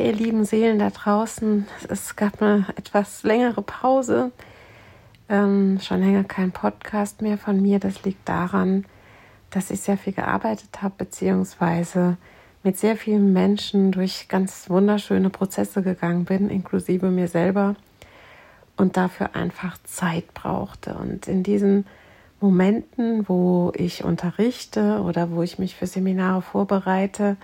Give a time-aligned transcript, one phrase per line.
[0.00, 4.32] Ihr lieben Seelen da draußen, es gab eine etwas längere Pause.
[5.28, 7.78] Ähm, schon länger kein Podcast mehr von mir.
[7.78, 8.84] Das liegt daran,
[9.50, 12.16] dass ich sehr viel gearbeitet habe, beziehungsweise
[12.62, 17.74] mit sehr vielen Menschen durch ganz wunderschöne Prozesse gegangen bin, inklusive mir selber,
[18.76, 20.94] und dafür einfach Zeit brauchte.
[20.94, 21.86] Und in diesen
[22.40, 27.36] Momenten, wo ich unterrichte oder wo ich mich für Seminare vorbereite,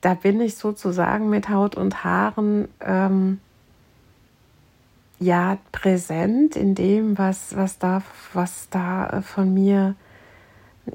[0.00, 3.40] da bin ich sozusagen mit Haut und Haaren ähm,
[5.18, 9.94] ja präsent in dem, was, was da, was da äh, von mir,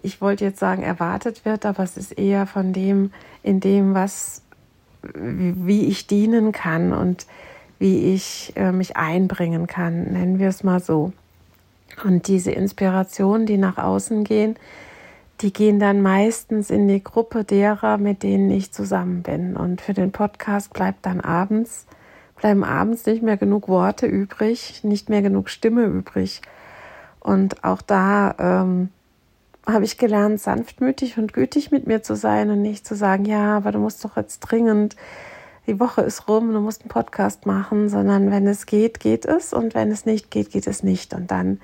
[0.01, 3.11] ich wollte jetzt sagen, erwartet wird, aber es ist eher von dem,
[3.43, 4.41] in dem, was,
[5.13, 7.27] wie ich dienen kann und
[7.77, 11.13] wie ich äh, mich einbringen kann, nennen wir es mal so.
[12.03, 14.55] Und diese Inspirationen, die nach außen gehen,
[15.41, 19.57] die gehen dann meistens in die Gruppe derer, mit denen ich zusammen bin.
[19.57, 21.85] Und für den Podcast bleibt dann abends,
[22.37, 26.41] bleiben abends nicht mehr genug Worte übrig, nicht mehr genug Stimme übrig.
[27.19, 28.89] Und auch da ähm,
[29.67, 33.57] habe ich gelernt, sanftmütig und gütig mit mir zu sein und nicht zu sagen, ja,
[33.57, 34.95] aber du musst doch jetzt dringend,
[35.67, 39.51] die Woche ist rum, du musst einen Podcast machen, sondern wenn es geht, geht es
[39.51, 41.13] und wenn es nicht geht, geht es nicht.
[41.13, 41.59] Und dann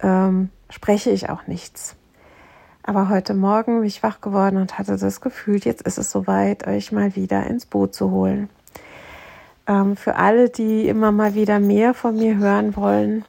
[0.00, 1.96] ähm, spreche ich auch nichts.
[2.86, 6.66] Aber heute Morgen bin ich wach geworden und hatte das Gefühl, jetzt ist es soweit,
[6.66, 8.50] euch mal wieder ins Boot zu holen.
[9.66, 13.24] Ähm, für alle, die immer mal wieder mehr von mir hören wollen,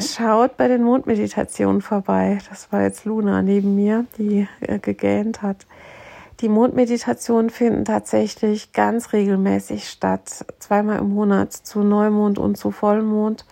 [0.00, 2.38] schaut bei den Mondmeditationen vorbei.
[2.48, 5.64] Das war jetzt Luna neben mir, die äh, gegähnt hat.
[6.40, 13.44] Die Mondmeditationen finden tatsächlich ganz regelmäßig statt, zweimal im Monat zu Neumond und zu Vollmond.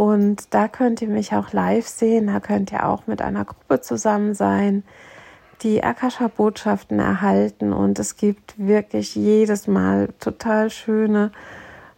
[0.00, 3.82] Und da könnt ihr mich auch live sehen, da könnt ihr auch mit einer Gruppe
[3.82, 4.82] zusammen sein,
[5.60, 11.32] die Akasha-Botschaften erhalten und es gibt wirklich jedes Mal total schöne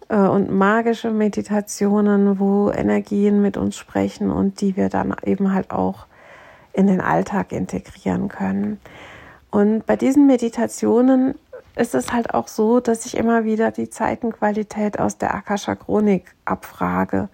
[0.08, 5.70] äh, und magische Meditationen, wo Energien mit uns sprechen und die wir dann eben halt
[5.70, 6.06] auch
[6.72, 8.80] in den Alltag integrieren können.
[9.52, 11.36] Und bei diesen Meditationen
[11.76, 16.34] ist es halt auch so, dass ich immer wieder die Zeitenqualität aus der Akasha Chronik
[16.44, 17.28] abfrage.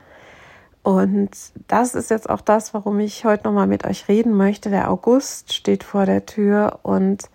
[0.88, 1.28] Und
[1.66, 4.70] das ist jetzt auch das, warum ich heute nochmal mit euch reden möchte.
[4.70, 7.28] Der August steht vor der Tür und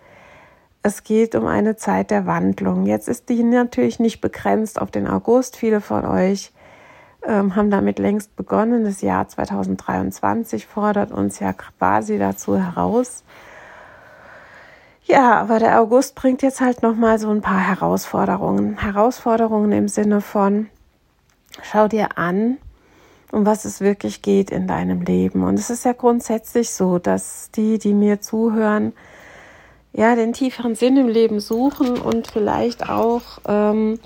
[0.82, 2.84] es geht um eine Zeit der Wandlung.
[2.84, 5.56] Jetzt ist die natürlich nicht begrenzt auf den August.
[5.56, 6.50] Viele von euch
[7.24, 8.82] ähm, haben damit längst begonnen.
[8.82, 13.22] Das Jahr 2023 fordert uns ja quasi dazu heraus.
[15.04, 18.78] Ja, aber der August bringt jetzt halt nochmal so ein paar Herausforderungen.
[18.78, 20.66] Herausforderungen im Sinne von,
[21.62, 22.58] schau dir an,
[23.34, 25.42] um was es wirklich geht in deinem Leben.
[25.42, 28.92] Und es ist ja grundsätzlich so, dass die, die mir zuhören,
[29.92, 33.98] ja, den tieferen Sinn im Leben suchen und vielleicht auch ähm,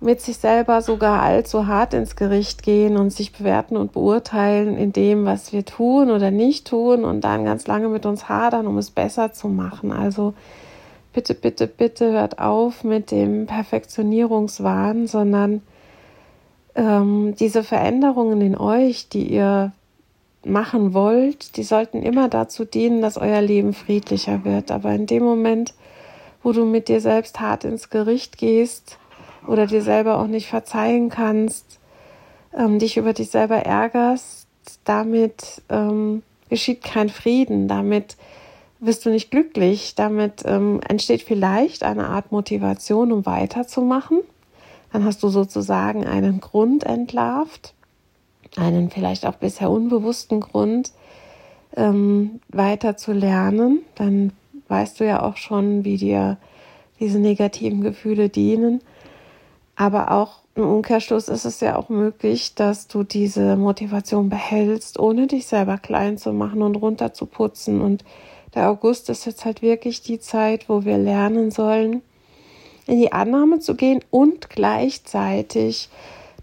[0.00, 4.92] mit sich selber sogar allzu hart ins Gericht gehen und sich bewerten und beurteilen in
[4.92, 8.76] dem, was wir tun oder nicht tun und dann ganz lange mit uns hadern, um
[8.76, 9.92] es besser zu machen.
[9.92, 10.34] Also
[11.14, 15.62] bitte, bitte, bitte hört auf mit dem Perfektionierungswahn, sondern
[16.74, 19.72] ähm, diese Veränderungen in euch, die ihr
[20.44, 24.70] machen wollt, die sollten immer dazu dienen, dass euer Leben friedlicher wird.
[24.70, 25.74] Aber in dem Moment,
[26.42, 28.98] wo du mit dir selbst hart ins Gericht gehst
[29.46, 31.78] oder dir selber auch nicht verzeihen kannst,
[32.56, 34.46] ähm, dich über dich selber ärgerst,
[34.84, 38.16] damit ähm, geschieht kein Frieden, damit
[38.80, 44.20] wirst du nicht glücklich, damit ähm, entsteht vielleicht eine Art Motivation, um weiterzumachen
[44.94, 47.74] Dann hast du sozusagen einen Grund entlarvt,
[48.54, 50.92] einen vielleicht auch bisher unbewussten Grund,
[51.76, 53.82] ähm, weiter zu lernen.
[53.96, 54.32] Dann
[54.68, 56.38] weißt du ja auch schon, wie dir
[57.00, 58.82] diese negativen Gefühle dienen.
[59.74, 65.26] Aber auch im Umkehrschluss ist es ja auch möglich, dass du diese Motivation behältst, ohne
[65.26, 67.80] dich selber klein zu machen und runterzuputzen.
[67.80, 68.04] Und
[68.54, 72.02] der August ist jetzt halt wirklich die Zeit, wo wir lernen sollen,
[72.86, 75.88] in die Annahme zu gehen und gleichzeitig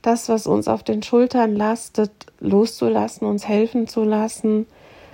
[0.01, 4.65] das, was uns auf den Schultern lastet, loszulassen, uns helfen zu lassen,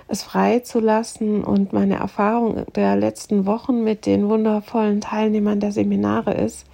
[0.08, 1.44] es frei zu lassen.
[1.44, 6.64] Und meine Erfahrung der letzten Wochen mit den wundervollen Teilnehmern der Seminare ist,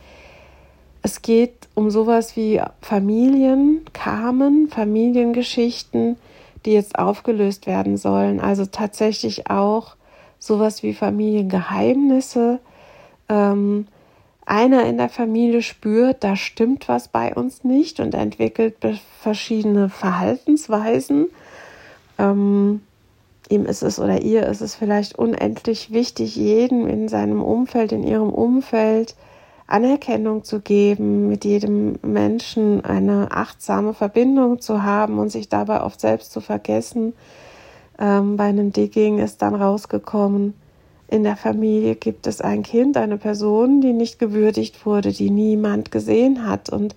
[1.03, 6.17] es geht um sowas wie Familien, Carmen, Familiengeschichten,
[6.65, 8.41] die jetzt aufgelöst werden sollen.
[8.41, 9.97] Also tatsächlich auch
[10.39, 12.59] sowas wie Familiengeheimnisse.
[13.29, 13.87] Ähm,
[14.47, 18.77] einer in der Familie spürt, da stimmt was bei uns nicht und entwickelt
[19.21, 21.29] verschiedene Verhaltensweisen.
[22.19, 22.83] Ähm,
[23.49, 28.03] ihm ist es oder ihr ist es vielleicht unendlich wichtig, jedem in seinem Umfeld, in
[28.03, 29.15] ihrem Umfeld
[29.67, 36.01] Anerkennung zu geben, mit jedem Menschen eine achtsame Verbindung zu haben und sich dabei oft
[36.01, 37.15] selbst zu vergessen.
[37.99, 40.55] Ähm, bei einem Digging ist dann rausgekommen,
[41.15, 45.93] in der Familie gibt es ein Kind, eine Person, die nicht gewürdigt wurde, die niemand
[45.93, 46.71] gesehen hat.
[46.71, 46.97] Und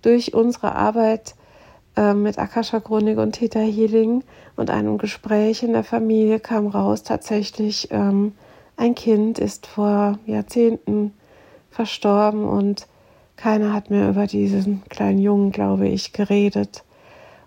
[0.00, 1.34] durch unsere Arbeit
[1.94, 4.24] äh, mit Akasha Chronik und Theta Healing
[4.56, 8.32] und einem Gespräch in der Familie kam raus, tatsächlich ähm,
[8.78, 11.12] ein Kind ist vor Jahrzehnten
[11.70, 12.86] verstorben und
[13.36, 16.84] keiner hat mehr über diesen kleinen Jungen, glaube ich, geredet.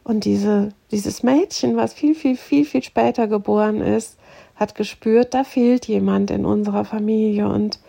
[0.04, 4.20] Und diese, dieses Mädchen, was viel, viel, viel, viel später geboren ist,
[4.62, 7.80] hat gespürt, da fehlt jemand in unserer Familie und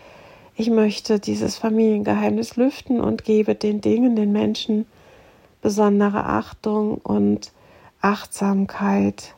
[0.57, 4.87] ich möchte dieses Familiengeheimnis lüften und gebe den Dingen, den Menschen
[5.61, 7.53] besondere Achtung und
[8.01, 9.35] Achtsamkeit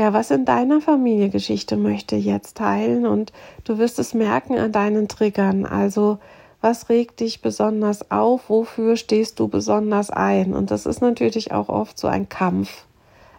[0.00, 3.34] ja, was in deiner Familiengeschichte möchte jetzt teilen und
[3.64, 5.66] du wirst es merken an deinen Triggern.
[5.66, 6.18] Also,
[6.62, 8.48] was regt dich besonders auf?
[8.48, 10.54] Wofür stehst du besonders ein?
[10.54, 12.86] Und das ist natürlich auch oft so ein Kampf.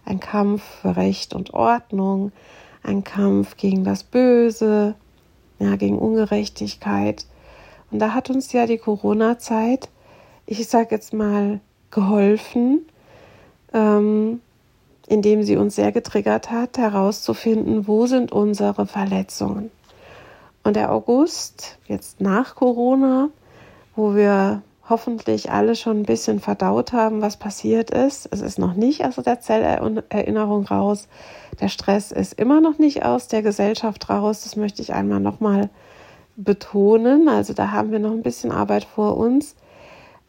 [0.05, 2.31] Ein Kampf für Recht und Ordnung,
[2.83, 4.95] ein Kampf gegen das Böse,
[5.59, 7.25] ja, gegen Ungerechtigkeit.
[7.91, 9.89] Und da hat uns ja die Corona-Zeit,
[10.45, 11.59] ich sag jetzt mal,
[11.91, 12.85] geholfen,
[13.73, 14.41] ähm,
[15.07, 19.69] indem sie uns sehr getriggert hat, herauszufinden, wo sind unsere Verletzungen.
[20.63, 23.29] Und der August, jetzt nach Corona,
[23.95, 28.27] wo wir hoffentlich alle schon ein bisschen verdaut haben, was passiert ist.
[28.31, 31.07] Es ist noch nicht aus der Zellerinnerung raus.
[31.59, 34.43] Der Stress ist immer noch nicht aus der Gesellschaft raus.
[34.43, 35.69] Das möchte ich einmal nochmal
[36.35, 37.29] betonen.
[37.29, 39.55] Also da haben wir noch ein bisschen Arbeit vor uns.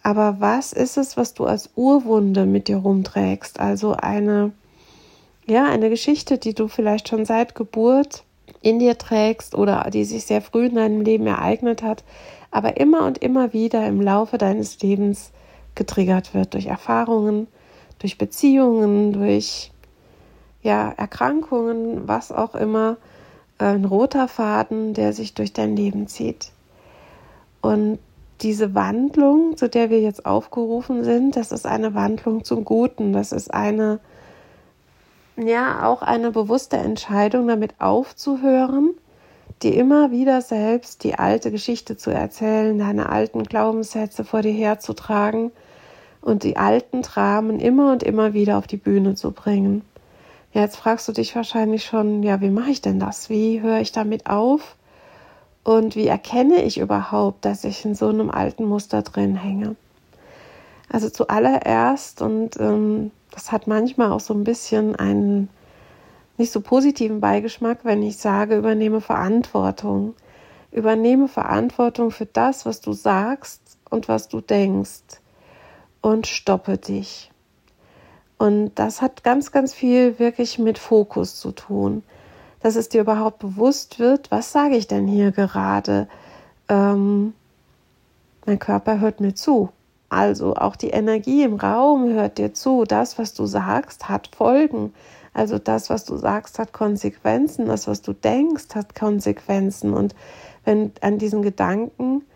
[0.03, 3.61] Aber was ist es, was du als Urwunde mit dir rumträgst?
[3.61, 4.53] Also eine
[5.47, 8.25] ja, eine Geschichte, die du vielleicht schon seit Geburt
[8.61, 12.05] in dir trägst oder die sich sehr früh in deinem Leben ereignet hat,
[12.51, 15.33] aber immer und immer wieder im Laufe deines Lebens
[15.75, 17.47] getriggert wird durch Erfahrungen,
[17.99, 19.73] durch Beziehungen, durch
[20.63, 22.97] ja, Erkrankungen, was auch immer,
[23.59, 26.51] ein roter Faden, der sich durch dein Leben zieht.
[27.61, 27.99] Und
[28.41, 33.33] diese Wandlung, zu der wir jetzt aufgerufen sind, das ist eine Wandlung zum Guten, das
[33.33, 34.01] ist eine
[35.37, 38.95] ja auch eine bewusste Entscheidung, damit aufzuhören,
[39.63, 45.53] dir immer wieder selbst die alte Geschichte zu erzählen, deine alten Glaubenssätze vor dir herzutragen
[46.21, 49.83] und die alten Dramen immer und immer wieder auf die Bühne zu bringen.
[50.53, 53.31] Jetzt fragst du dich wahrscheinlich schon, ja, wie mache ich denn das?
[53.31, 54.77] Wie höre ich damit auf?
[55.65, 59.77] Und wie erkenne ich überhaupt, dass ich in so einem alten Muster drin hänge?
[60.91, 65.49] Also zuallererst, und ähm, das hat manchmal auch so ein bisschen einen
[66.37, 70.15] nicht so positiven Beigeschmack, wenn ich sage, übernehme Verantwortung.
[70.71, 73.61] Übernehme Verantwortung für das, was du sagst
[73.91, 75.21] und was du denkst
[76.01, 77.31] und stoppe dich.
[78.39, 82.03] Und das hat ganz, ganz viel wirklich mit Fokus zu tun,
[82.61, 86.09] dass es dir überhaupt bewusst wird, was sage ich denn hier gerade?
[86.69, 87.35] Ähm,
[88.47, 89.71] mein Körper hört mir zu.
[90.13, 92.85] Also auch die Energie im Raum hört dir zu.
[92.85, 94.93] Das, was du sagst, hat Folgen.
[95.33, 97.65] Also das, was du sagst, hat Konsequenzen.
[97.65, 99.95] Das, was du denkst, hat Konsequenzen.
[99.95, 100.15] Und
[100.67, 102.27] wenn an diesen Gedanken,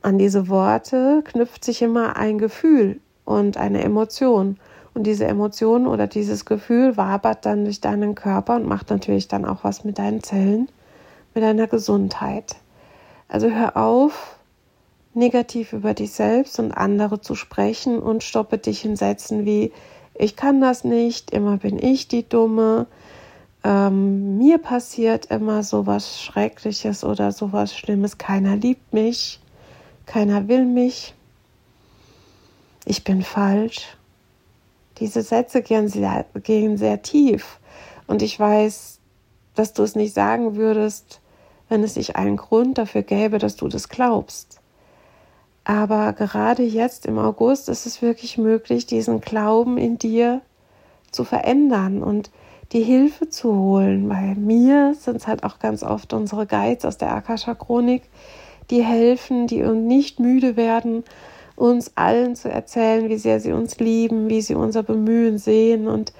[0.00, 4.56] an diese Worte knüpft sich immer ein Gefühl und eine Emotion.
[4.94, 9.44] Und diese Emotion oder dieses Gefühl wabert dann durch deinen Körper und macht natürlich dann
[9.44, 10.70] auch was mit deinen Zellen,
[11.34, 12.56] mit deiner Gesundheit.
[13.28, 14.37] Also hör auf,
[15.18, 19.72] negativ über dich selbst und andere zu sprechen und stoppe dich in Sätzen wie
[20.20, 22.86] ich kann das nicht, immer bin ich die Dumme,
[23.62, 29.40] ähm, mir passiert immer so was Schreckliches oder so was Schlimmes, keiner liebt mich,
[30.06, 31.14] keiner will mich,
[32.84, 33.96] ich bin falsch.
[34.98, 37.60] Diese Sätze gehen sehr, gehen sehr tief
[38.08, 38.98] und ich weiß,
[39.54, 41.20] dass du es nicht sagen würdest,
[41.68, 44.57] wenn es sich einen Grund dafür gäbe, dass du das glaubst.
[45.68, 50.40] Aber gerade jetzt im August ist es wirklich möglich, diesen Glauben in dir
[51.12, 52.30] zu verändern und
[52.72, 54.08] die Hilfe zu holen.
[54.08, 58.04] Bei mir sind es halt auch ganz oft unsere Guides aus der Akasha Chronik,
[58.70, 61.04] die helfen, die uns nicht müde werden,
[61.54, 65.86] uns allen zu erzählen, wie sehr sie uns lieben, wie sie unser Bemühen sehen.
[65.86, 66.14] Und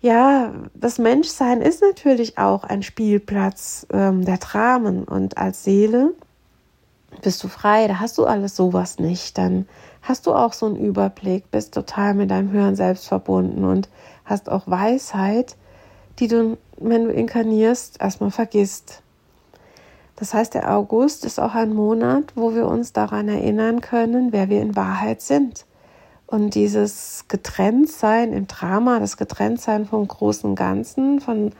[0.00, 6.14] ja, das Menschsein ist natürlich auch ein Spielplatz ähm, der Dramen und als Seele
[7.22, 9.38] bist du frei, da hast du alles sowas nicht.
[9.38, 9.66] Dann
[10.02, 13.88] hast du auch so einen Überblick, bist total mit deinem höheren Selbst verbunden und
[14.24, 15.56] hast auch Weisheit,
[16.18, 19.02] die du, wenn du inkarnierst, erstmal vergisst.
[20.16, 24.48] Das heißt, der August ist auch ein Monat, wo wir uns daran erinnern können, wer
[24.48, 25.66] wir in Wahrheit sind.
[26.26, 31.52] Und dieses Getrenntsein im Drama, das Getrenntsein vom großen Ganzen, von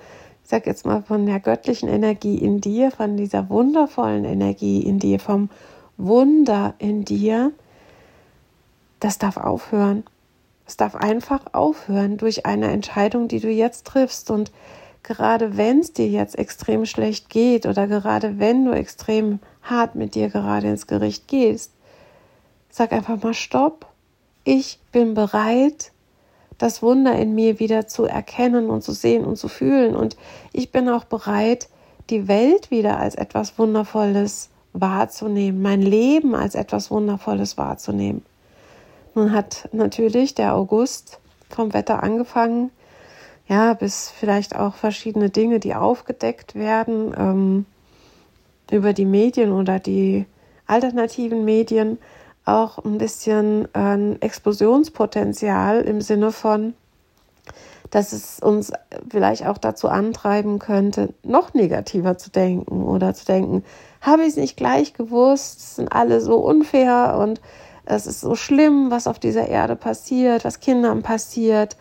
[0.46, 5.18] sag jetzt mal, von der göttlichen Energie in dir, von dieser wundervollen Energie in dir,
[5.18, 5.50] vom
[5.96, 7.52] Wunder in dir,
[9.00, 10.04] das darf aufhören.
[10.64, 14.30] Es darf einfach aufhören durch eine Entscheidung, die du jetzt triffst.
[14.30, 14.52] Und
[15.02, 20.14] gerade wenn es dir jetzt extrem schlecht geht oder gerade wenn du extrem hart mit
[20.14, 21.72] dir gerade ins Gericht gehst,
[22.70, 23.86] sag einfach mal Stopp.
[24.44, 25.90] Ich bin bereit,
[26.58, 29.94] das Wunder in mir wieder zu erkennen und zu sehen und zu fühlen.
[29.94, 30.16] Und
[30.52, 31.68] ich bin auch bereit,
[32.10, 38.24] die Welt wieder als etwas Wundervolles wahrzunehmen, mein Leben als etwas Wundervolles wahrzunehmen.
[39.14, 42.70] Nun hat natürlich der August vom Wetter angefangen,
[43.48, 47.66] ja, bis vielleicht auch verschiedene Dinge, die aufgedeckt werden ähm,
[48.70, 50.26] über die Medien oder die
[50.66, 51.98] alternativen Medien,
[52.46, 56.74] auch ein bisschen ein Explosionspotenzial im Sinne von,
[57.90, 58.72] dass es uns
[59.10, 63.64] vielleicht auch dazu antreiben könnte, noch negativer zu denken oder zu denken,
[64.00, 67.40] habe ich es nicht gleich gewusst, es sind alle so unfair und
[67.84, 71.76] es ist so schlimm, was auf dieser Erde passiert, was Kindern passiert,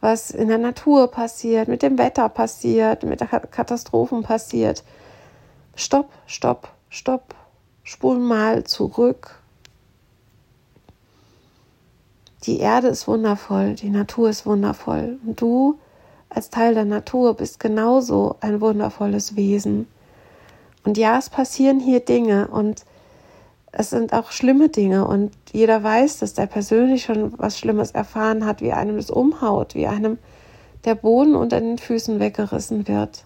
[0.00, 4.82] was in der Natur passiert, mit dem Wetter passiert, mit der Katastrophen passiert.
[5.74, 7.34] Stopp, stopp, stopp,
[7.84, 9.39] spul mal zurück
[12.44, 15.18] die Erde ist wundervoll, die Natur ist wundervoll.
[15.26, 15.78] Und du
[16.28, 19.88] als Teil der Natur bist genauso ein wundervolles Wesen.
[20.84, 22.84] Und ja, es passieren hier Dinge und
[23.72, 28.44] es sind auch schlimme Dinge und jeder weiß, dass der persönlich schon was Schlimmes erfahren
[28.44, 30.18] hat, wie einem das umhaut, wie einem
[30.84, 33.24] der Boden unter den Füßen weggerissen wird.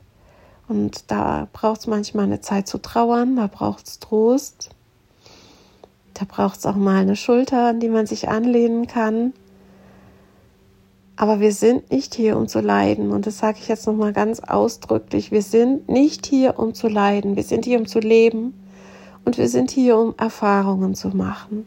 [0.69, 4.71] Und da braucht es manchmal eine Zeit zu trauern, da braucht es Trost,
[6.15, 9.33] da braucht es auch mal eine Schulter, an die man sich anlehnen kann.
[11.17, 13.13] Aber wir sind nicht hier, um zu leiden.
[13.13, 15.31] Und das sage ich jetzt nochmal ganz ausdrücklich.
[15.31, 17.37] Wir sind nicht hier, um zu leiden.
[17.37, 18.55] Wir sind hier, um zu leben.
[19.25, 21.67] Und wir sind hier, um Erfahrungen zu machen.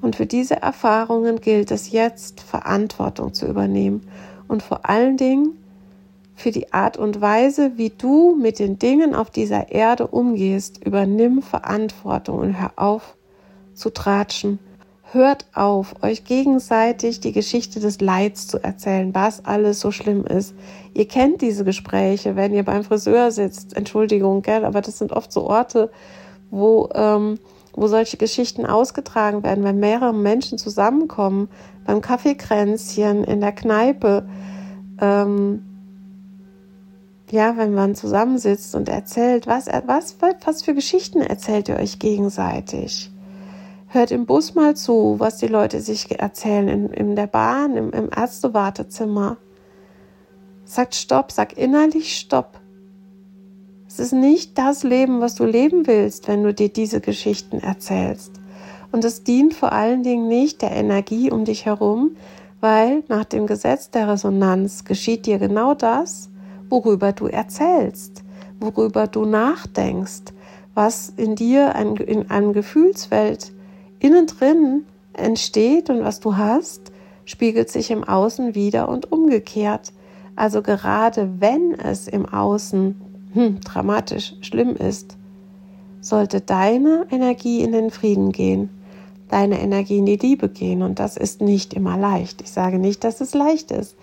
[0.00, 4.06] Und für diese Erfahrungen gilt es jetzt, Verantwortung zu übernehmen.
[4.46, 5.58] Und vor allen Dingen
[6.38, 10.84] für die Art und Weise, wie du mit den Dingen auf dieser Erde umgehst.
[10.84, 13.16] Übernimm Verantwortung und hör auf,
[13.78, 14.58] zu tratschen.
[15.10, 20.54] Hört auf, euch gegenseitig die Geschichte des Leids zu erzählen, was alles so schlimm ist.
[20.92, 23.74] Ihr kennt diese Gespräche, wenn ihr beim Friseur sitzt.
[23.74, 25.90] Entschuldigung, gell, aber das sind oft so Orte,
[26.50, 27.38] wo, ähm,
[27.72, 31.48] wo solche Geschichten ausgetragen werden, wenn mehrere Menschen zusammenkommen,
[31.86, 34.28] beim Kaffeekränzchen, in der Kneipe.
[35.00, 35.62] Ähm,
[37.30, 43.10] ja, wenn man zusammensitzt und erzählt, was, was, was für Geschichten erzählt ihr euch gegenseitig?
[43.90, 47.90] Hört im Bus mal zu, was die Leute sich erzählen, in, in der Bahn, im,
[47.92, 49.38] im Ärztewartezimmer.
[50.66, 52.60] Sagt Stopp, sag innerlich Stopp.
[53.88, 58.32] Es ist nicht das Leben, was du leben willst, wenn du dir diese Geschichten erzählst.
[58.92, 62.14] Und es dient vor allen Dingen nicht der Energie um dich herum,
[62.60, 66.28] weil nach dem Gesetz der Resonanz geschieht dir genau das,
[66.68, 68.22] worüber du erzählst,
[68.60, 70.34] worüber du nachdenkst,
[70.74, 73.52] was in dir ein, in einem Gefühlswelt
[73.98, 76.92] innen drin entsteht und was du hast,
[77.24, 79.92] spiegelt sich im Außen wieder und umgekehrt.
[80.36, 83.00] Also gerade wenn es im Außen
[83.32, 85.16] hm, dramatisch schlimm ist,
[86.00, 88.70] sollte deine Energie in den Frieden gehen,
[89.28, 90.82] deine Energie in die Liebe gehen.
[90.82, 92.40] Und das ist nicht immer leicht.
[92.40, 93.96] Ich sage nicht, dass es leicht ist.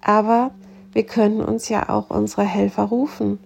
[0.00, 0.50] Aber
[0.92, 3.38] wir können uns ja auch unsere Helfer rufen.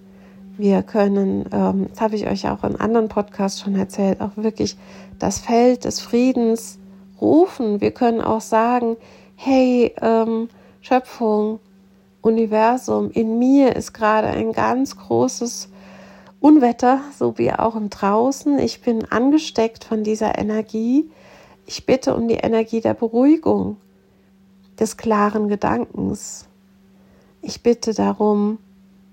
[0.58, 4.76] Wir können, ähm, das habe ich euch auch in anderen Podcasts schon erzählt, auch wirklich
[5.18, 6.78] das Feld des Friedens
[7.20, 7.80] rufen.
[7.80, 8.96] Wir können auch sagen,
[9.34, 10.48] hey, ähm,
[10.82, 11.58] Schöpfung,
[12.20, 15.70] Universum, in mir ist gerade ein ganz großes
[16.40, 18.58] Unwetter, so wie auch im Draußen.
[18.58, 21.10] Ich bin angesteckt von dieser Energie.
[21.66, 23.76] Ich bitte um die Energie der Beruhigung,
[24.78, 26.48] des klaren Gedankens.
[27.40, 28.58] Ich bitte darum,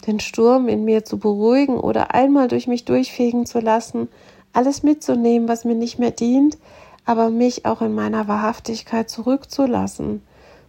[0.07, 4.07] den Sturm in mir zu beruhigen oder einmal durch mich durchfegen zu lassen,
[4.53, 6.57] alles mitzunehmen, was mir nicht mehr dient,
[7.05, 10.21] aber mich auch in meiner Wahrhaftigkeit zurückzulassen.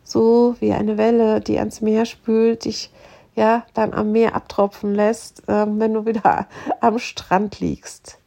[0.04, 2.90] So wie eine Welle, die ans Meer spült, dich
[3.34, 6.46] ja dann am Meer abtropfen lässt, äh, wenn du wieder
[6.80, 8.18] am Strand liegst.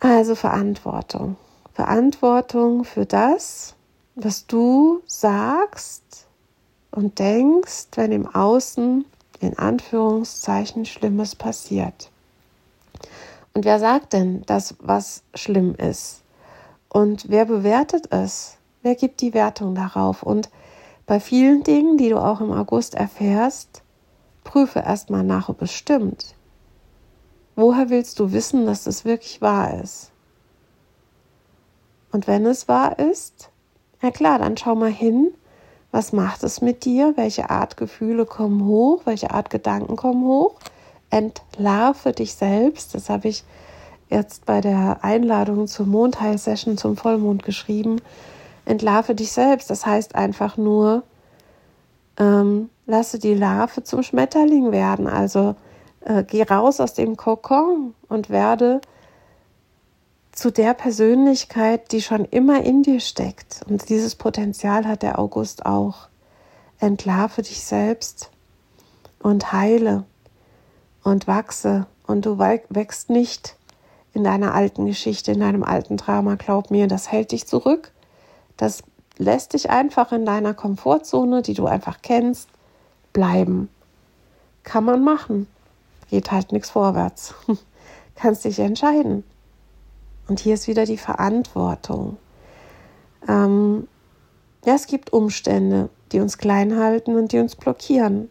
[0.00, 1.36] Also Verantwortung.
[1.72, 3.74] Verantwortung für das,
[4.14, 6.26] was du sagst
[6.90, 9.04] und denkst, wenn im Außen
[9.44, 12.10] in Anführungszeichen Schlimmes passiert.
[13.52, 16.22] Und wer sagt denn das, was schlimm ist?
[16.88, 18.56] Und wer bewertet es?
[18.82, 20.22] Wer gibt die Wertung darauf?
[20.22, 20.50] Und
[21.06, 23.82] bei vielen Dingen, die du auch im August erfährst,
[24.42, 26.34] prüfe erstmal nach, ob es stimmt.
[27.56, 30.10] Woher willst du wissen, dass es wirklich wahr ist?
[32.10, 33.50] Und wenn es wahr ist,
[34.00, 35.32] na klar, dann schau mal hin,
[35.94, 37.12] was macht es mit dir?
[37.14, 39.02] Welche Art Gefühle kommen hoch?
[39.04, 40.56] Welche Art Gedanken kommen hoch?
[41.08, 42.96] Entlarve dich selbst.
[42.96, 43.44] Das habe ich
[44.10, 48.00] jetzt bei der Einladung zur Mondheil-Session zum Vollmond geschrieben.
[48.64, 49.70] Entlarve dich selbst.
[49.70, 51.04] Das heißt einfach nur,
[52.18, 55.06] ähm, lasse die Larve zum Schmetterling werden.
[55.06, 55.54] Also
[56.00, 58.80] äh, geh raus aus dem Kokon und werde
[60.34, 63.60] zu der Persönlichkeit, die schon immer in dir steckt.
[63.68, 66.08] Und dieses Potenzial hat der August auch.
[66.80, 68.30] Entlarve dich selbst
[69.20, 70.04] und heile
[71.04, 71.86] und wachse.
[72.06, 73.56] Und du wächst nicht
[74.12, 76.34] in deiner alten Geschichte, in deinem alten Drama.
[76.34, 77.92] Glaub mir, das hält dich zurück.
[78.56, 78.82] Das
[79.16, 82.48] lässt dich einfach in deiner Komfortzone, die du einfach kennst,
[83.12, 83.68] bleiben.
[84.64, 85.46] Kann man machen.
[86.10, 87.34] Geht halt nichts vorwärts.
[88.16, 89.24] Kannst dich entscheiden.
[90.28, 92.16] Und hier ist wieder die Verantwortung.
[93.28, 93.86] Ähm,
[94.64, 98.30] ja, es gibt Umstände, die uns klein halten und die uns blockieren.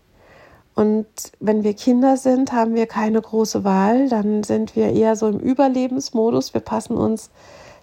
[0.75, 1.05] Und
[1.39, 4.09] wenn wir Kinder sind, haben wir keine große Wahl.
[4.09, 6.53] Dann sind wir eher so im Überlebensmodus.
[6.53, 7.29] Wir passen uns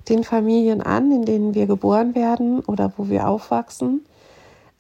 [0.09, 4.05] den Familien an, in denen wir geboren werden oder wo wir aufwachsen.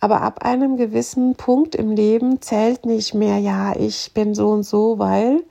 [0.00, 4.62] Aber ab einem gewissen Punkt im Leben zählt nicht mehr, ja, ich bin so und
[4.62, 5.44] so, weil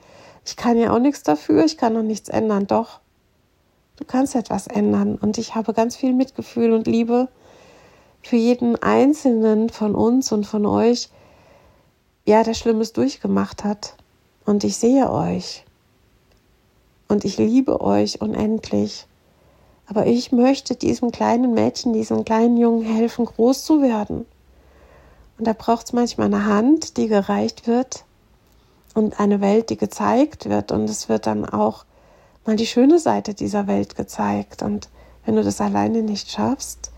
[0.43, 2.65] ich kann ja auch nichts dafür, ich kann noch nichts ändern.
[2.65, 2.99] Doch,
[3.99, 5.15] Du kannst etwas ändern.
[5.15, 7.27] Und ich habe ganz viel Mitgefühl und Liebe
[8.21, 11.09] für jeden Einzelnen von uns und von euch,
[12.25, 13.95] ja, der Schlimmes durchgemacht hat.
[14.45, 15.65] Und ich sehe euch.
[17.09, 19.05] Und ich liebe euch unendlich.
[19.85, 24.25] Aber ich möchte diesem kleinen Mädchen, diesem kleinen Jungen helfen, groß zu werden.
[25.37, 28.05] Und da braucht es manchmal eine Hand, die gereicht wird
[28.93, 30.71] und eine Welt, die gezeigt wird.
[30.71, 31.83] Und es wird dann auch
[32.49, 34.63] mal die schöne Seite dieser Welt gezeigt.
[34.63, 34.89] Und
[35.23, 36.91] wenn du das alleine nicht schaffst,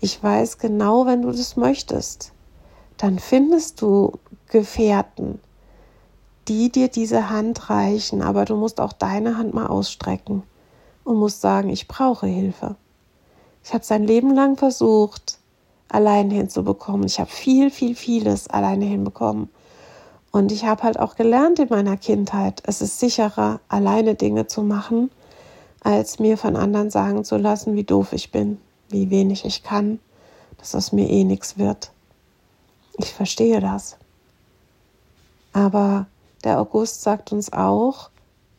[0.00, 2.32] ich weiß genau, wenn du das möchtest,
[2.96, 4.12] dann findest du
[4.48, 5.40] Gefährten,
[6.48, 10.42] die dir diese Hand reichen, aber du musst auch deine Hand mal ausstrecken
[11.04, 12.76] und musst sagen, ich brauche Hilfe.
[13.62, 15.38] Ich habe sein Leben lang versucht,
[15.88, 17.04] alleine hinzubekommen.
[17.04, 19.50] Ich habe viel, viel, vieles alleine hinbekommen.
[20.34, 24.64] Und ich habe halt auch gelernt in meiner Kindheit, es ist sicherer, alleine Dinge zu
[24.64, 25.12] machen,
[25.80, 30.00] als mir von anderen sagen zu lassen, wie doof ich bin, wie wenig ich kann,
[30.58, 31.92] dass aus mir eh nichts wird.
[32.98, 33.96] Ich verstehe das.
[35.52, 36.06] Aber
[36.42, 38.10] der August sagt uns auch,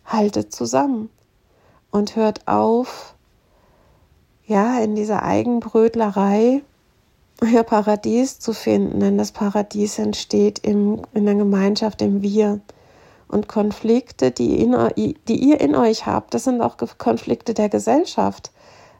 [0.05, 1.09] haltet zusammen
[1.91, 3.15] und hört auf,
[4.45, 6.63] ja, in dieser Eigenbrötlerei
[7.41, 12.61] euer Paradies zu finden, denn das Paradies entsteht im, in der Gemeinschaft, im Wir.
[13.27, 14.75] Und Konflikte, die, in,
[15.27, 18.51] die ihr in euch habt, das sind auch Konflikte der Gesellschaft.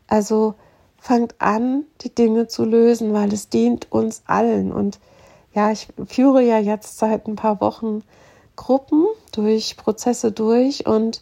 [0.07, 0.55] Also
[0.97, 4.71] fangt an, die Dinge zu lösen, weil es dient uns allen.
[4.71, 4.99] Und
[5.53, 8.03] ja, ich führe ja jetzt seit ein paar Wochen
[8.55, 11.21] Gruppen durch Prozesse durch und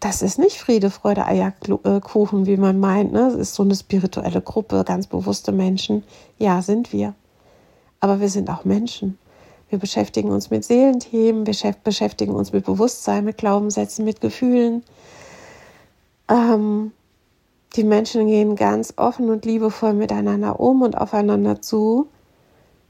[0.00, 3.12] das ist nicht Friede, Freude, Eierkuchen, wie man meint.
[3.12, 3.30] Ne?
[3.30, 6.04] Das ist so eine spirituelle Gruppe, ganz bewusste Menschen.
[6.38, 7.14] Ja, sind wir.
[8.00, 9.18] Aber wir sind auch Menschen.
[9.68, 14.82] Wir beschäftigen uns mit Seelenthemen, wir beschäftigen uns mit Bewusstsein, mit Glaubenssätzen, mit Gefühlen.
[16.28, 16.92] Ähm,
[17.76, 22.08] die Menschen gehen ganz offen und liebevoll miteinander um und aufeinander zu.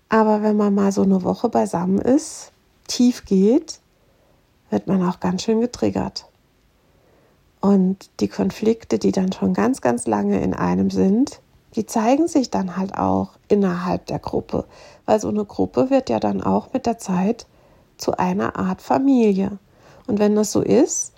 [0.08, 2.52] Aber wenn man mal so eine Woche beisammen ist,
[2.86, 3.80] tief geht,
[4.70, 6.29] wird man auch ganz schön getriggert.
[7.60, 11.40] Und die Konflikte, die dann schon ganz, ganz lange in einem sind,
[11.76, 14.64] die zeigen sich dann halt auch innerhalb der Gruppe.
[15.06, 17.46] Weil so eine Gruppe wird ja dann auch mit der Zeit
[17.96, 19.58] zu einer Art Familie.
[20.06, 21.12] Und wenn das so ist,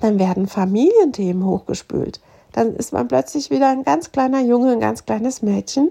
[0.00, 2.20] dann werden Familienthemen hochgespült.
[2.52, 5.90] Dann ist man plötzlich wieder ein ganz kleiner Junge, ein ganz kleines Mädchen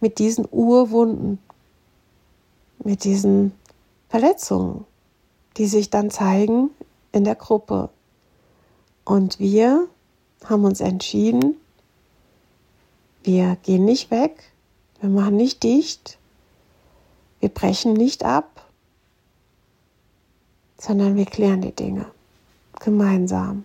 [0.00, 1.38] mit diesen Urwunden,
[2.82, 3.52] mit diesen
[4.08, 4.84] Verletzungen,
[5.56, 6.70] die sich dann zeigen
[7.12, 7.90] in der Gruppe.
[9.06, 9.86] Und wir
[10.44, 11.54] haben uns entschieden,
[13.22, 14.52] wir gehen nicht weg,
[15.00, 16.18] wir machen nicht dicht,
[17.38, 18.66] wir brechen nicht ab,
[20.76, 22.06] sondern wir klären die Dinge
[22.80, 23.64] gemeinsam.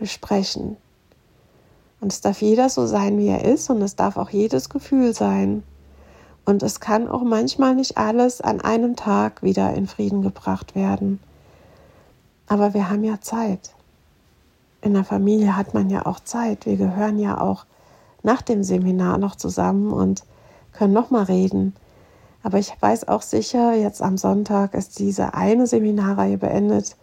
[0.00, 0.76] Wir sprechen.
[2.00, 5.14] Und es darf jeder so sein, wie er ist, und es darf auch jedes Gefühl
[5.14, 5.62] sein.
[6.44, 11.20] Und es kann auch manchmal nicht alles an einem Tag wieder in Frieden gebracht werden.
[12.48, 13.70] Aber wir haben ja Zeit.
[14.84, 16.66] In der Familie hat man ja auch Zeit.
[16.66, 17.64] Wir gehören ja auch
[18.22, 20.24] nach dem Seminar noch zusammen und
[20.72, 21.74] können noch mal reden.
[22.42, 26.96] Aber ich weiß auch sicher, jetzt am Sonntag ist diese eine Seminarreihe beendet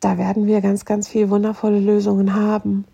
[0.00, 2.86] da werden wir ganz, ganz viele wundervolle Lösungen haben.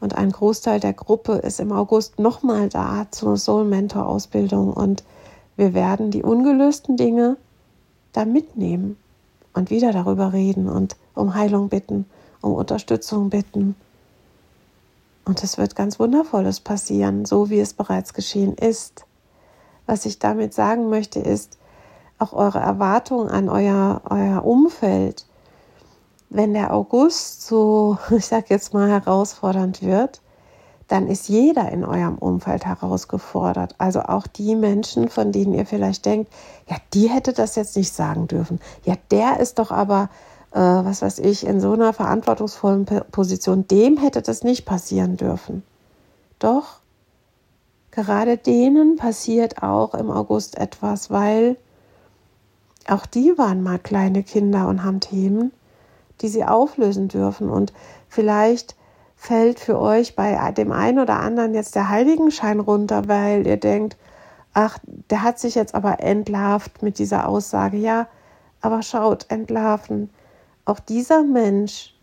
[0.00, 5.02] Und ein Großteil der Gruppe ist im August nochmal da zur Soul Mentor Ausbildung und
[5.56, 7.36] wir werden die ungelösten Dinge
[8.12, 8.96] da mitnehmen
[9.54, 12.06] und wieder darüber reden und um Heilung bitten,
[12.42, 13.74] um Unterstützung bitten.
[15.24, 19.06] Und es wird ganz Wundervolles passieren, so wie es bereits geschehen ist.
[19.86, 21.58] Was ich damit sagen möchte, ist,
[22.18, 25.26] auch eure Erwartungen an euer, euer Umfeld
[26.34, 30.20] wenn der August so, ich sag jetzt mal, herausfordernd wird,
[30.88, 33.74] dann ist jeder in eurem Umfeld herausgefordert.
[33.78, 36.30] Also auch die Menschen, von denen ihr vielleicht denkt,
[36.68, 38.60] ja, die hätte das jetzt nicht sagen dürfen.
[38.84, 40.10] Ja, der ist doch aber,
[40.52, 45.62] äh, was weiß ich, in so einer verantwortungsvollen Position, dem hätte das nicht passieren dürfen.
[46.38, 46.80] Doch,
[47.90, 51.56] gerade denen passiert auch im August etwas, weil
[52.88, 55.52] auch die waren mal kleine Kinder und haben Themen,
[56.20, 57.48] die sie auflösen dürfen.
[57.48, 57.72] Und
[58.08, 58.74] vielleicht
[59.16, 63.96] fällt für euch bei dem einen oder anderen jetzt der Heiligenschein runter, weil ihr denkt,
[64.52, 67.76] ach, der hat sich jetzt aber entlarvt mit dieser Aussage.
[67.76, 68.08] Ja,
[68.60, 70.10] aber schaut, entlarven.
[70.64, 71.94] Auch dieser Mensch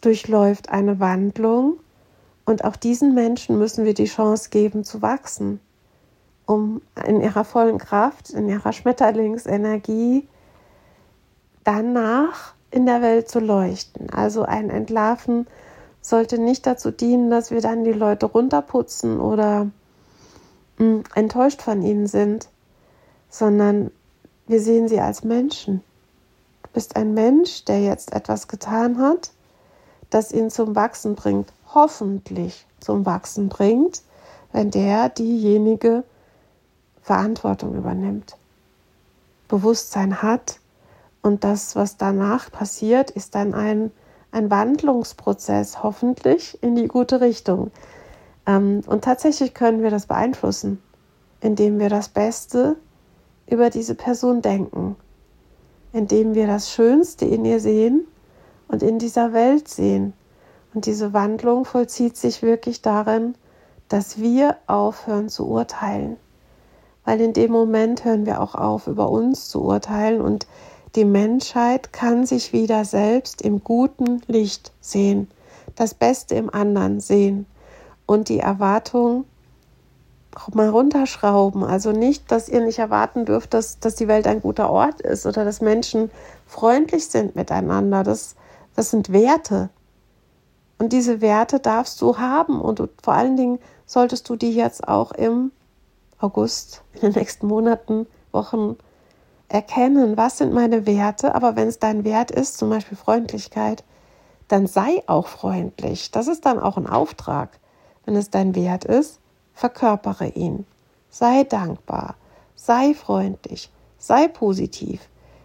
[0.00, 1.78] durchläuft eine Wandlung
[2.46, 5.60] und auch diesen Menschen müssen wir die Chance geben zu wachsen,
[6.46, 10.26] um in ihrer vollen Kraft, in ihrer Schmetterlingsenergie
[11.64, 14.10] danach in der Welt zu leuchten.
[14.10, 15.46] Also ein Entlarven
[16.00, 19.70] sollte nicht dazu dienen, dass wir dann die Leute runterputzen oder mh,
[20.78, 22.48] hm, enttäuscht von ihnen sind,
[23.28, 23.90] sondern
[24.46, 25.82] wir sehen sie als Menschen.
[26.72, 29.32] Bist ein Mensch, der jetzt etwas getan hat,
[30.08, 34.02] das ihn zum Wachsen bringt, hoffentlich zum Wachsen bringt,
[34.52, 36.04] wenn der diejenige
[37.02, 38.36] Verantwortung übernimmt,
[39.48, 40.60] Bewusstsein hat
[41.22, 43.90] und das, was danach passiert, ist dann ein,
[44.32, 47.70] ein Wandlungsprozess, hoffentlich in die gute Richtung.
[48.46, 50.82] Ähm, und tatsächlich können wir das beeinflussen,
[51.40, 52.76] indem wir das Beste
[53.46, 54.96] über diese Person denken,
[55.92, 58.06] indem wir das Schönste in ihr sehen
[58.68, 60.12] und in dieser Welt sehen.
[60.72, 63.34] Und diese Wandlung vollzieht sich wirklich darin,
[63.88, 66.16] dass wir aufhören zu urteilen.
[67.04, 70.46] Weil in dem Moment hören wir auch auf, über uns zu urteilen und
[70.94, 75.28] die Menschheit kann sich wieder selbst im guten Licht sehen,
[75.76, 77.46] das Beste im anderen sehen
[78.06, 79.24] und die Erwartung
[80.52, 81.64] mal runterschrauben.
[81.64, 85.26] Also nicht, dass ihr nicht erwarten dürft, dass, dass die Welt ein guter Ort ist
[85.26, 86.10] oder dass Menschen
[86.46, 88.04] freundlich sind miteinander.
[88.04, 88.36] Das,
[88.76, 89.70] das sind Werte.
[90.78, 94.86] Und diese Werte darfst du haben und du, vor allen Dingen solltest du die jetzt
[94.88, 95.52] auch im
[96.18, 98.76] August, in den nächsten Monaten, Wochen,
[99.48, 103.82] erkennen, was sind meine Werte, aber wenn es dein Wert ist, zum Beispiel Freundlichkeit,
[104.46, 106.12] dann sei auch freundlich.
[106.12, 107.58] Das ist dann auch ein Auftrag.
[108.04, 109.20] Wenn es dein Wert ist,
[109.60, 110.64] verkörpere ihn.
[111.10, 112.16] Sei dankbar,
[112.54, 115.00] sei freundlich, sei positiv.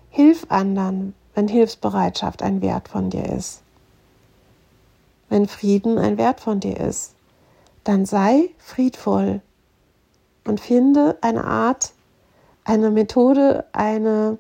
[0.10, 3.62] Hilf anderen, wenn Hilfsbereitschaft ein Wert von dir ist.
[5.28, 7.14] Wenn Frieden ein Wert von dir ist,
[7.84, 9.42] dann sei friedvoll
[10.46, 11.92] und finde eine Art,
[12.64, 14.38] eine Methode, eine,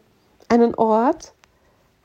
[0.48, 1.34] einen Ort,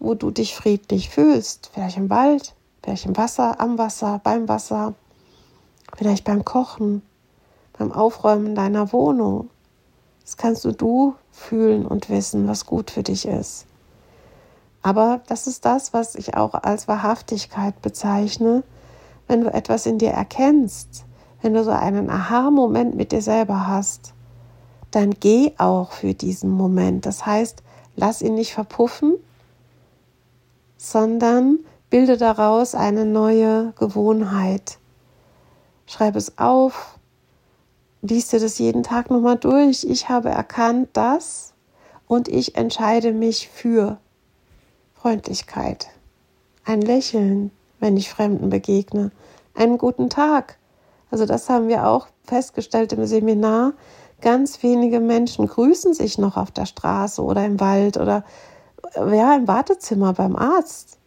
[0.01, 4.95] wo du dich friedlich fühlst, vielleicht im Wald, Vielleicht im Wasser, am Wasser, beim Wasser,
[5.97, 7.03] vielleicht beim Kochen,
[7.81, 9.49] beim Aufräumen deiner Wohnung.
[10.23, 13.67] Das kannst du du fühlen und wissen, was gut für dich ist.
[14.83, 18.63] Aber das ist das, was ich auch als Wahrhaftigkeit bezeichne,
[19.27, 21.05] wenn du etwas in dir erkennst,
[21.41, 24.13] wenn du so einen Aha-Moment mit dir selber hast,
[24.91, 27.07] dann geh auch für diesen Moment.
[27.07, 27.63] Das heißt,
[27.97, 29.15] lass ihn nicht verpuffen,
[30.77, 34.79] sondern bilde daraus eine neue Gewohnheit.
[35.87, 37.00] Schreib es auf,
[38.03, 39.85] lies dir das jeden Tag nochmal durch.
[39.85, 41.53] Ich habe erkannt das
[42.07, 43.99] und ich entscheide mich für
[44.95, 45.89] Freundlichkeit,
[46.65, 49.11] ein Lächeln, wenn ich Fremden begegne,
[49.55, 50.59] einen guten Tag.
[51.11, 53.73] Also das haben wir auch festgestellt im Seminar.
[54.21, 58.25] Ganz wenige Menschen grüßen sich noch auf der Straße oder im Wald oder
[58.95, 60.99] ja, im Wartezimmer beim Arzt.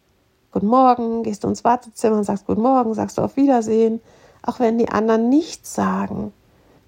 [0.52, 4.00] Guten Morgen, gehst du ins Wartezimmer und sagst Guten Morgen, sagst du auf Wiedersehen,
[4.42, 6.32] auch wenn die anderen nichts sagen.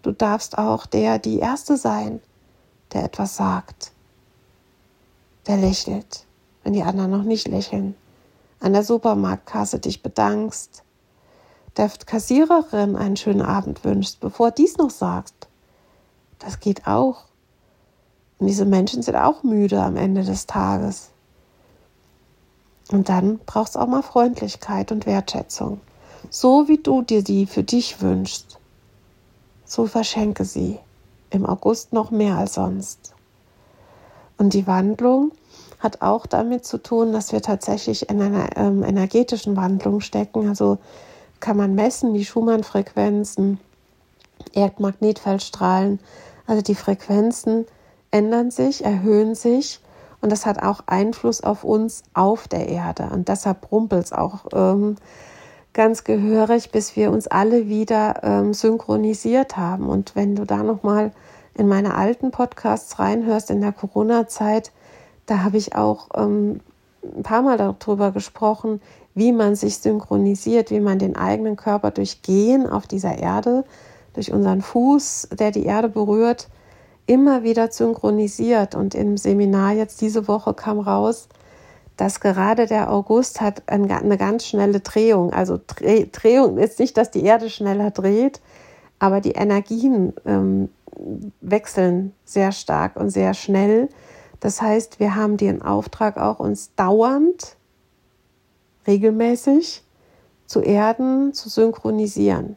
[0.06, 2.20] Du darfst auch der, die Erste sein,
[2.92, 3.90] der etwas sagt,
[5.48, 6.26] der lächelt
[6.66, 7.94] wenn die anderen noch nicht lächeln,
[8.58, 10.82] an der Supermarktkasse dich bedankst,
[11.76, 15.46] der Kassiererin einen schönen Abend wünschst, bevor dies noch sagst.
[16.40, 17.26] Das geht auch.
[18.40, 21.10] Und diese Menschen sind auch müde am Ende des Tages.
[22.90, 25.80] Und dann brauchst du auch mal Freundlichkeit und Wertschätzung.
[26.30, 28.58] So wie du dir die für dich wünschst,
[29.66, 30.78] so verschenke sie.
[31.30, 33.12] Im August noch mehr als sonst.
[34.38, 35.32] Und die Wandlung
[35.80, 40.48] hat auch damit zu tun, dass wir tatsächlich in einer ähm, energetischen Wandlung stecken.
[40.48, 40.78] Also
[41.40, 43.60] kann man messen, die Schumann-Frequenzen,
[44.54, 46.00] Erdmagnetfeldstrahlen,
[46.46, 47.66] also die Frequenzen
[48.10, 49.80] ändern sich, erhöhen sich
[50.20, 53.10] und das hat auch Einfluss auf uns auf der Erde.
[53.12, 54.96] Und deshalb rumpelt es auch ähm,
[55.76, 59.90] ganz gehörig, bis wir uns alle wieder ähm, synchronisiert haben.
[59.90, 61.12] Und wenn du da nochmal
[61.54, 64.72] in meine alten Podcasts reinhörst in der Corona-Zeit,
[65.26, 66.60] da habe ich auch ähm,
[67.02, 68.80] ein paar Mal darüber gesprochen,
[69.14, 73.64] wie man sich synchronisiert, wie man den eigenen Körper durch Gehen auf dieser Erde,
[74.14, 76.48] durch unseren Fuß, der die Erde berührt,
[77.04, 78.74] immer wieder synchronisiert.
[78.74, 81.28] Und im Seminar jetzt diese Woche kam raus,
[81.96, 85.32] dass gerade der August hat eine ganz schnelle Drehung.
[85.32, 88.40] Also Drehung ist nicht, dass die Erde schneller dreht,
[88.98, 90.68] aber die Energien ähm,
[91.40, 93.88] wechseln sehr stark und sehr schnell.
[94.40, 97.56] Das heißt, wir haben den Auftrag auch, uns dauernd,
[98.86, 99.82] regelmäßig
[100.46, 102.56] zu erden, zu synchronisieren.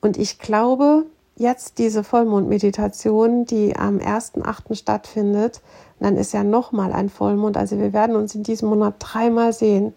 [0.00, 1.06] Und ich glaube,
[1.36, 4.74] jetzt diese Vollmondmeditation, die am 1.8.
[4.74, 5.60] stattfindet,
[6.00, 7.56] dann ist ja nochmal ein Vollmond.
[7.56, 9.94] Also wir werden uns in diesem Monat dreimal sehen.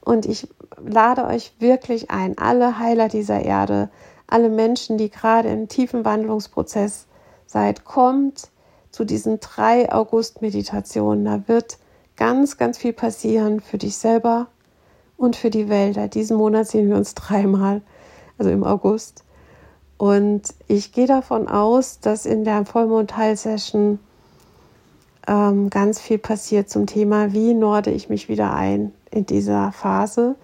[0.00, 3.90] Und ich lade euch wirklich ein, alle Heiler dieser Erde,
[4.26, 7.06] alle Menschen, die gerade im tiefen Wandlungsprozess
[7.46, 8.48] seid, kommt
[8.90, 11.24] zu diesen drei August-Meditationen.
[11.24, 11.78] Da wird
[12.16, 14.48] ganz, ganz viel passieren für dich selber
[15.16, 16.14] und für die Welt.
[16.14, 17.82] Diesen Monat sehen wir uns dreimal,
[18.38, 19.24] also im August.
[20.00, 23.98] Und ich gehe davon aus, dass in der Vollmond-Heil-Session
[25.28, 30.36] ähm, ganz viel passiert zum Thema, wie norde ich mich wieder ein in dieser Phase,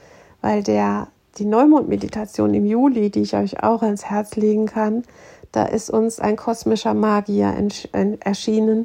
[0.43, 5.05] weil der, die Neumond-Meditation im Juli, die ich euch auch ans Herz legen kann,
[5.53, 7.55] da ist uns ein kosmischer Magier
[8.21, 8.85] erschienen,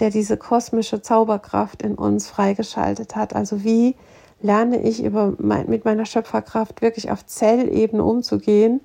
[0.00, 3.36] der diese kosmische Zauberkraft in uns freigeschaltet hat.
[3.36, 3.94] Also wie
[4.42, 8.80] lerne ich über mein, mit meiner Schöpferkraft wirklich auf Zellebene umzugehen?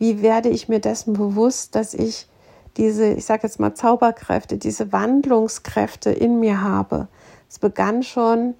[0.00, 2.26] Wie werde ich mir dessen bewusst, dass ich
[2.78, 7.08] diese, ich sage jetzt mal Zauberkräfte, diese Wandlungskräfte in mir habe?
[7.50, 8.54] Es begann schon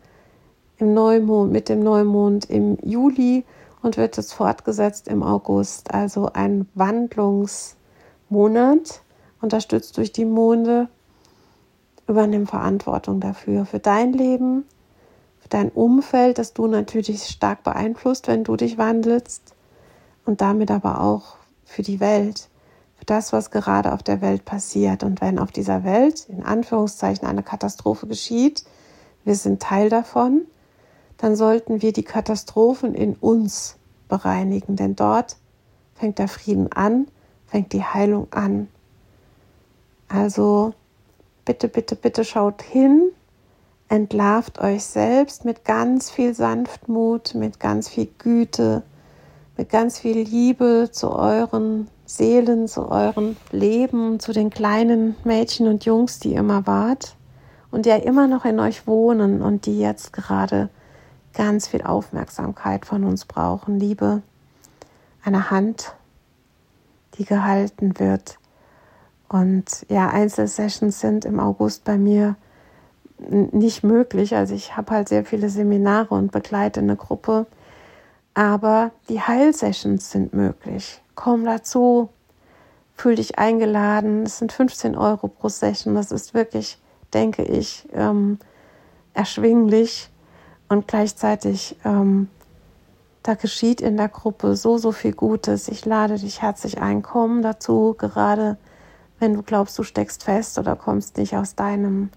[0.77, 3.47] im Neumond, mit dem Neumond im Juli
[3.81, 5.95] und wird jetzt fortgesetzt im August.
[5.95, 7.77] Also ein Wandlungs
[8.29, 9.01] Monat,
[9.41, 10.89] unterstützt durch die Monde.
[12.07, 14.67] Übernimm Verantwortung dafür, für dein Leben,
[15.39, 19.55] für dein Umfeld, das du natürlich stark beeinflusst, wenn du dich wandelst
[20.25, 22.49] und damit aber auch für die Welt,
[22.97, 25.03] für das, was gerade auf der Welt passiert.
[25.03, 28.65] Und wenn auf dieser Welt in Anführungszeichen eine Katastrophe geschieht,
[29.25, 30.43] wir sind Teil davon,
[31.19, 33.77] dann sollten wir die Katastrophen in uns
[34.09, 35.37] bereinigen, denn dort
[35.95, 37.07] fängt der Frieden an
[37.51, 38.69] fängt die Heilung an.
[40.09, 40.73] Also
[41.45, 43.11] bitte, bitte, bitte schaut hin,
[43.89, 48.83] entlarvt euch selbst mit ganz viel Sanftmut, mit ganz viel Güte,
[49.61, 55.85] mit ganz viel Liebe zu euren Seelen, zu eurem Leben, zu den kleinen Mädchen und
[55.85, 57.15] Jungs, die immer wart
[57.71, 60.71] und die ja immer noch in euch wohnen und die jetzt gerade
[61.35, 63.79] ganz viel Aufmerksamkeit von uns brauchen.
[63.79, 64.23] Liebe,
[65.23, 65.95] eine Hand,
[67.19, 68.39] die gehalten wird.
[69.29, 72.37] Und ja, Einzelsessions sind im August bei mir
[73.29, 74.35] nicht möglich.
[74.37, 77.45] Also ich habe halt sehr viele Seminare und begleite eine Gruppe.
[78.35, 81.03] Aber die Heilsessions sind möglich.
[81.15, 82.11] Komm dazu,
[82.95, 84.25] fühl dich eingeladen.
[84.25, 85.95] Es sind 15 Euro pro Session.
[85.95, 86.79] Das ist wirklich,
[87.13, 88.39] denke ich, ähm,
[89.15, 90.11] erschwinglich
[90.69, 92.29] und gleichzeitig ähm,
[93.23, 95.69] da geschieht in der Gruppe so, so viel Gutes.
[95.69, 98.57] Ich lade dich herzlich ein, komm dazu, gerade
[99.19, 102.11] wenn du glaubst, du steckst fest oder kommst nicht aus deinem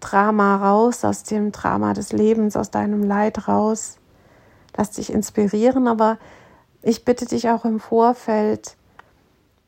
[0.00, 3.98] Drama raus, aus dem Drama des Lebens, aus deinem Leid raus.
[4.80, 6.16] Lass dich inspirieren, aber
[6.80, 8.78] ich bitte dich auch im Vorfeld,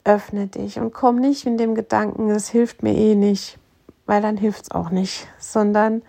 [0.05, 3.59] öffne dich und komm nicht in dem Gedanken, es hilft mir eh nicht,
[4.07, 6.01] weil dann hilft es auch nicht, sondern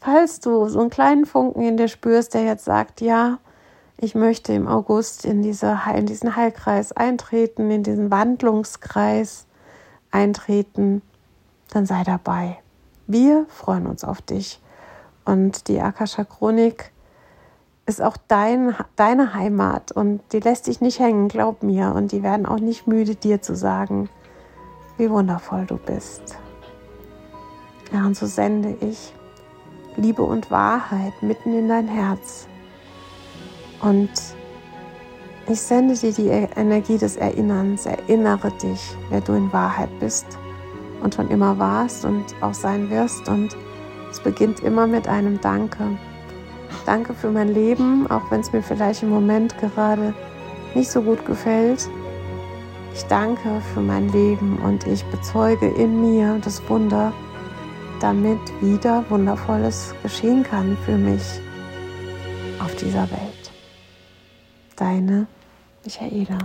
[0.00, 3.38] falls du so einen kleinen Funken in dir spürst, der jetzt sagt, ja,
[3.96, 9.46] ich möchte im August in, diese, in diesen Heilkreis eintreten, in diesen Wandlungskreis
[10.10, 11.00] eintreten,
[11.70, 12.58] dann sei dabei.
[13.06, 14.60] Wir freuen uns auf dich.
[15.24, 16.91] Und die Akasha Chronik
[17.86, 21.92] ist auch dein, deine Heimat und die lässt dich nicht hängen, glaub mir.
[21.94, 24.08] Und die werden auch nicht müde, dir zu sagen,
[24.98, 26.38] wie wundervoll du bist.
[27.92, 29.12] Ja, und so sende ich
[29.96, 32.46] Liebe und Wahrheit mitten in dein Herz.
[33.82, 34.10] Und
[35.48, 37.84] ich sende dir die Energie des Erinnerns.
[37.84, 40.26] Erinnere dich, wer du in Wahrheit bist
[41.02, 43.28] und schon immer warst und auch sein wirst.
[43.28, 43.56] Und
[44.10, 45.98] es beginnt immer mit einem Danke.
[46.86, 50.14] Danke für mein Leben, auch wenn es mir vielleicht im Moment gerade
[50.74, 51.88] nicht so gut gefällt.
[52.94, 57.12] Ich danke für mein Leben und ich bezeuge in mir das Wunder,
[58.00, 61.22] damit wieder Wundervolles geschehen kann für mich
[62.58, 63.52] auf dieser Welt.
[64.76, 65.26] Deine
[65.84, 66.38] Michaela.